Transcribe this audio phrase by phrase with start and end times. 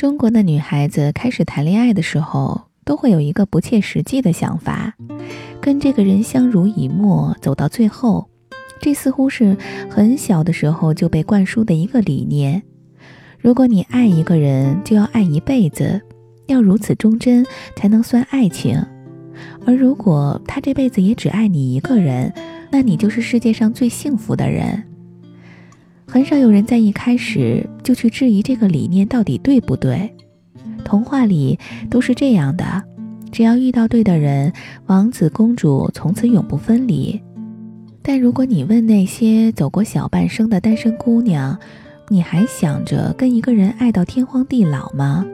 [0.00, 4.94] 中国的女孩子开始谈恋爱的时候，都会有一个不切实际的想法，
[5.60, 8.26] 跟这个人相濡以沫走到最后，
[8.80, 9.54] 这似乎是
[9.90, 12.62] 很小的时候就被灌输的一个理念。
[13.38, 16.00] 如果你爱一个人，就要爱一辈子，
[16.46, 17.44] 要如此忠贞
[17.76, 18.82] 才能算爱情。
[19.66, 22.32] 而如果他这辈子也只爱你一个人，
[22.70, 24.82] 那你就是世界上最幸福的人。
[26.12, 30.12] 很少有人在一开始就去质疑这个理念到底对不对。
[30.84, 31.56] 童话里
[31.88, 32.82] 都是这样的，
[33.30, 34.52] 只要遇到对的人，
[34.86, 37.20] 王子公主从此永不分离。
[38.02, 41.56] 但如果你问那些走过小半生的单身姑娘，
[42.08, 45.24] 你还想着跟一个人爱到天荒地老吗？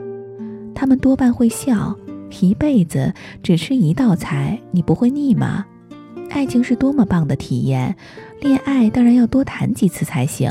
[0.75, 1.97] 他们多半会笑，
[2.43, 5.65] 一辈子只吃一道菜，你不会腻吗？
[6.29, 7.97] 爱情是多么棒的体验，
[8.41, 10.51] 恋爱当然要多谈几次才行。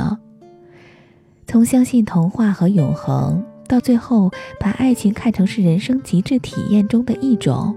[1.47, 7.75] 从相信童话和永恒，到最后把爱情看成是人生极致体验中的一种，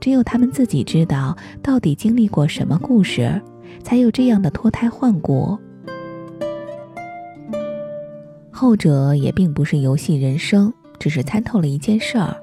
[0.00, 3.40] 只有他们自己知道到底经历过什么故事，
[3.82, 5.58] 才有这样的脱胎换骨。
[8.50, 12.36] 后者也并不是游戏人生，只是参透了一件事儿。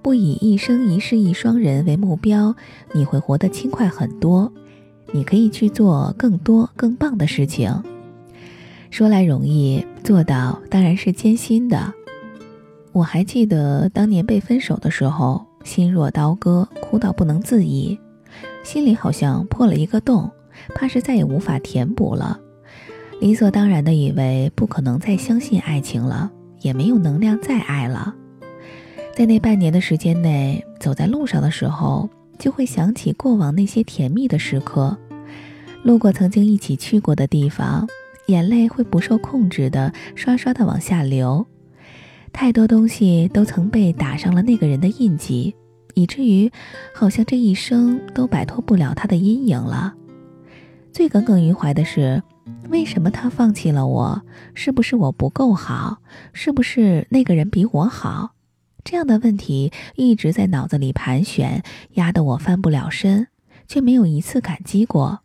[0.00, 2.54] 不以一生一世一双人为目标，
[2.92, 4.50] 你会活得轻快很多。
[5.12, 7.72] 你可以去做更多更棒的事情。
[8.90, 11.92] 说来容易，做到当然是艰辛的。
[12.92, 17.98] 我还记得当年被分手的时候，心若刀割，哭到不能自已，
[18.64, 20.28] 心里好像破了一个洞，
[20.74, 22.40] 怕是再也无法填补了。
[23.20, 26.30] 理所当然的以为不可能再相信爱情了，
[26.62, 28.14] 也没有能量再爱了。
[29.14, 32.08] 在那半年的时间内，走在路上的时候，
[32.40, 34.98] 就会想起过往那些甜蜜的时刻，
[35.84, 37.86] 路过曾经一起去过的地方，
[38.26, 41.46] 眼泪会不受控制的刷刷的往下流。
[42.32, 45.54] 太多东西都曾被打上了那个人的印记，
[45.94, 46.50] 以至于
[46.94, 49.94] 好像这一生都摆脱不了他的阴影了。
[50.92, 52.22] 最耿耿于怀的是，
[52.70, 54.22] 为什么他放弃了我？
[54.54, 55.98] 是不是我不够好？
[56.32, 58.30] 是不是那个人比我好？
[58.84, 61.62] 这样的问题一直在脑子里盘旋，
[61.94, 63.28] 压得我翻不了身，
[63.66, 65.20] 却没有一次感激过。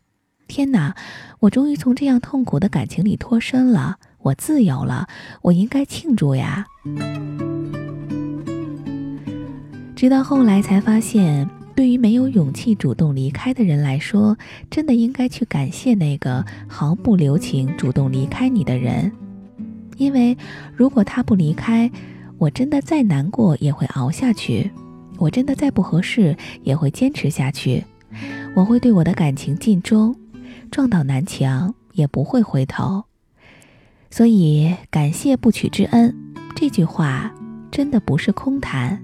[0.48, 0.94] 天哪！
[1.40, 5.08] 我终于从这样痛苦的感情里脱身了，我自由了，
[5.42, 6.66] 我应该庆祝呀！
[9.96, 14.38] 直到后来才发现，对于没有勇气主动离开的人来说，
[14.70, 19.10] 真的应该去感谢那个毫不留情主动离开你的人，
[19.96, 20.38] 因为
[20.76, 21.90] 如果他不离开，
[22.38, 24.70] 我真的再难过也会熬下去，
[25.18, 27.84] 我真的再不合适也会坚持下去，
[28.54, 30.14] 我会对我的感情尽忠，
[30.70, 33.04] 撞倒南墙也不会回头。
[34.10, 36.14] 所以，感谢不娶之恩
[36.54, 37.32] 这句话
[37.70, 39.02] 真的不是空谈。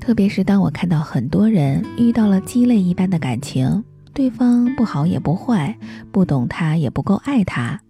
[0.00, 3.82] 特别是当我看到很多人遇到了鸡肋一般的感情，
[4.12, 5.76] 对方不好也不坏，
[6.10, 7.80] 不懂他也不够爱他，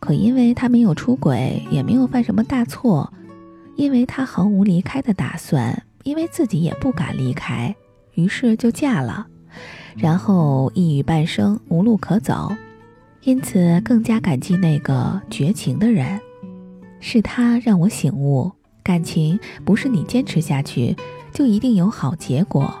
[0.00, 3.12] 可因为他没有出轨，也没有犯什么大错。
[3.76, 7.74] 因为她毫无离开的打算，因为自己也不敢离开，
[8.14, 9.26] 于是就嫁了，
[9.96, 12.54] 然后一语半生无路可走，
[13.22, 16.20] 因此更加感激那个绝情的人。
[17.00, 18.52] 是他让我醒悟，
[18.82, 20.96] 感情不是你坚持下去
[21.32, 22.72] 就一定有好结果，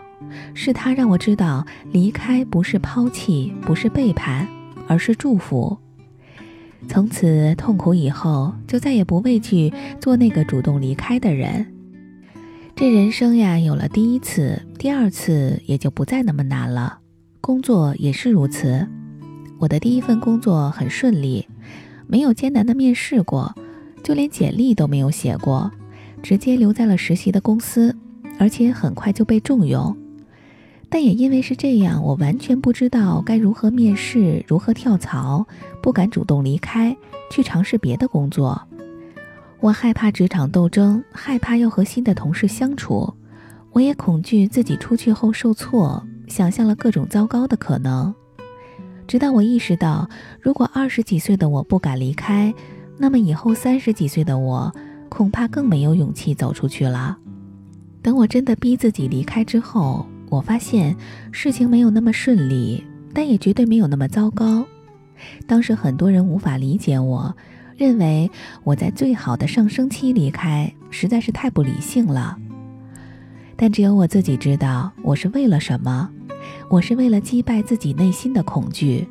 [0.54, 4.46] 是他让我知道，离开不是抛弃，不是背叛，
[4.86, 5.76] 而是祝福。
[6.88, 11.66] 从此痛苦以后，就再也不畏惧做那个主动离开的人。
[12.74, 16.98] 这人生呀，有了第一次、第二次，也就不再那么难了。
[17.40, 18.86] 工作也是如此。
[19.58, 21.46] 我的第一份工作很顺利，
[22.06, 23.54] 没有艰难的面试过，
[24.02, 25.70] 就连简历都没有写过，
[26.22, 27.96] 直接留在了实习的公司，
[28.38, 29.96] 而且很快就被重用。
[30.94, 35.46] 但也因为是这样，我完全不知道该如何面试，如何跳槽，
[35.82, 36.94] 不敢主动离开，
[37.30, 38.60] 去尝试别的工作。
[39.60, 43.14] 我害怕职场斗争，害怕要和新的同事相处，
[43.70, 48.14] 我也恐惧自己出去后受挫，想象了各种糟糕的可能。
[49.06, 50.06] 直到我意识到，
[50.42, 52.52] 如果二十几岁的我不敢离开，
[52.98, 54.70] 那么以后三十几岁的我
[55.08, 57.16] 恐怕更没有勇气走出去了。
[58.02, 60.04] 等我真的逼自己离开之后。
[60.32, 60.96] 我发现
[61.30, 62.82] 事情没有那么顺利，
[63.12, 64.66] 但也绝对没有那么糟糕。
[65.46, 67.36] 当时很多人无法理解我，
[67.76, 68.30] 认为
[68.64, 72.34] 我在最好的上升期离开实在是太不理性了。
[73.56, 76.08] 但只有我自己知道我是为了什么。
[76.70, 79.06] 我是为了击败自己内心的恐惧。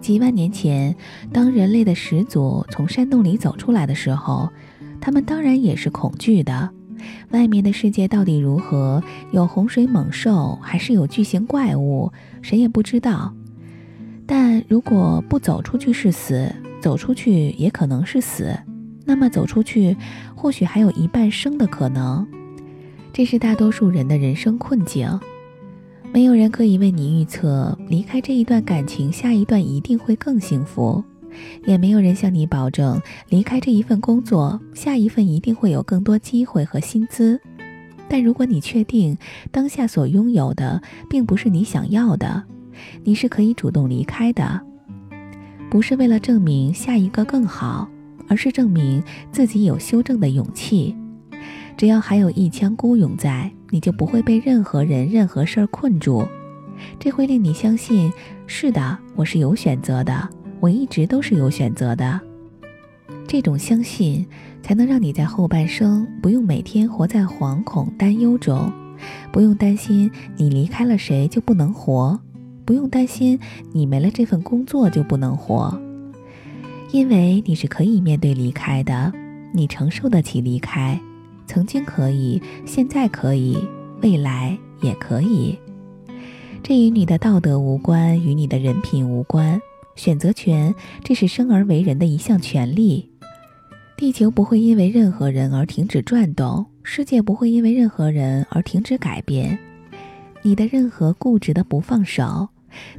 [0.00, 0.94] 几万年前，
[1.32, 4.48] 当人类的始祖从山洞里走出来的时候，
[5.00, 6.70] 他们当然也是恐惧的。
[7.30, 9.02] 外面的世界到底如何？
[9.32, 12.12] 有洪水猛兽，还是有巨型怪物？
[12.42, 13.34] 谁也不知道。
[14.26, 18.56] 但如果不走出去是死，走出去也可能是死。
[19.04, 19.96] 那么走出去，
[20.34, 22.26] 或许还有一半生的可能。
[23.12, 25.18] 这是大多数人的人生困境。
[26.12, 31.02] 没有人可以为你预测离开这一段感情，下一段一定会更幸福。
[31.66, 37.40] 也没有人向你保证，离开这一份工作，下一份一定会有更多机会和薪资。
[38.08, 39.16] 但如果你确定
[39.52, 42.42] 当下所拥有的并不是你想要的，
[43.04, 44.60] 你是可以主动离开的，
[45.70, 47.88] 不是为了证明下一个更好，
[48.26, 50.96] 而是证明自己有修正的勇气。
[51.76, 56.26] 只要还有一腔孤勇在，你就不会被任何人、任何事儿困住。
[56.98, 58.12] 这会令你相信：
[58.46, 60.28] 是的，我是有选择的。
[60.60, 62.20] 我一直都是有选择的，
[63.26, 64.26] 这种相信
[64.62, 68.70] 才能让你在后半生不用每天活在惶恐担忧中，
[69.32, 72.20] 不用担心你离开了谁就不能活，
[72.66, 73.40] 不用担心
[73.72, 75.80] 你没了这份工作就不能活，
[76.92, 79.10] 因为你是可以面对离开的，
[79.54, 81.00] 你承受得起离开，
[81.46, 83.56] 曾经可以，现在可以，
[84.02, 85.58] 未来也可以。
[86.62, 89.58] 这与你的道德无关，与你的人品无关。
[90.00, 90.74] 选择权，
[91.04, 93.06] 这是生而为人的一项权利。
[93.98, 99.58] 地球不会因为任何人而停止转动，世界不会因为任何人而停止改变。
[100.40, 102.48] 你的任何固执的不放手，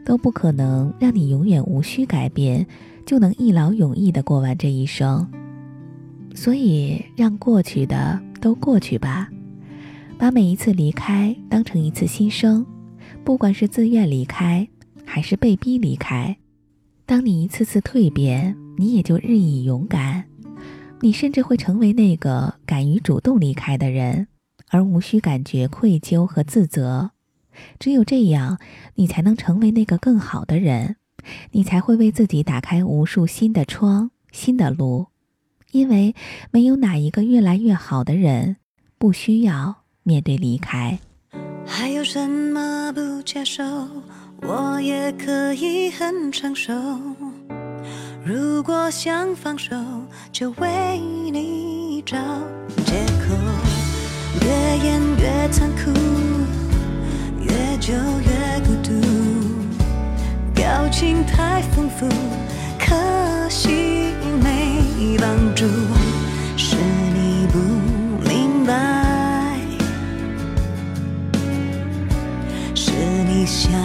[0.05, 2.63] 都不可能让你永远无需改变，
[3.03, 5.27] 就能一劳永逸地过完这一生。
[6.35, 9.27] 所以，让过去的都过去吧，
[10.19, 12.63] 把每一次离开当成一次新生，
[13.23, 14.67] 不管是自愿离开，
[15.03, 16.37] 还是被逼离开。
[17.11, 20.23] 当你一次次蜕变，你也就日益勇敢。
[21.01, 24.29] 你甚至会成为那个敢于主动离开的人，
[24.69, 27.11] 而无需感觉愧疚和自责。
[27.79, 28.57] 只有这样，
[28.95, 30.95] 你才能成为那个更好的人，
[31.51, 35.07] 你才会为自己打开无数新的窗、新的路。
[35.73, 36.15] 因为
[36.49, 38.55] 没有哪一个越来越好的人
[38.97, 40.97] 不需要面对离开。
[41.65, 43.61] 还有什么不接受？
[44.43, 46.73] 我也可以很成熟。
[48.25, 49.75] 如果想放手，
[50.31, 50.99] 就为
[51.31, 52.17] 你找
[52.85, 53.35] 借口。
[54.41, 54.47] 越
[54.83, 55.91] 演越残酷，
[57.39, 58.91] 越久越孤独。
[60.55, 62.07] 表情太丰富，
[62.79, 63.69] 可惜
[64.41, 65.65] 没帮助。
[66.57, 67.59] 是你不
[68.27, 69.55] 明白，
[72.73, 72.91] 是
[73.27, 73.80] 你想。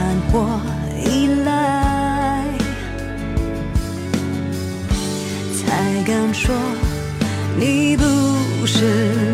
[0.00, 0.48] 难过
[1.04, 2.42] 依赖，
[5.54, 6.56] 才敢说
[7.58, 8.04] 你不
[8.66, 9.29] 是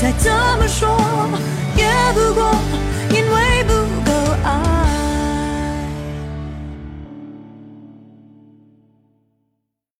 [0.00, 0.88] 再怎么说
[1.76, 2.85] 也不过。